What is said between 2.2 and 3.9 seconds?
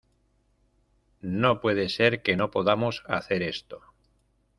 que no podamos hacer esto.